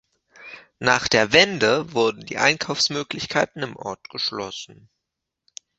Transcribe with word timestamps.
Nach 0.79 1.07
der 1.07 1.31
Wende 1.31 1.93
wurden 1.93 2.25
die 2.25 2.39
Einkaufsmöglichkeiten 2.39 3.61
im 3.61 3.75
Ort 3.75 4.09
geschlossen. 4.09 4.89